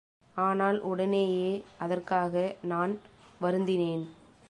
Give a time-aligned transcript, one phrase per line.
[0.35, 1.51] ஆனால் உடனேயே
[1.77, 2.33] அதற்காக
[2.63, 2.93] நான்
[3.41, 4.03] வருந்தினேன்.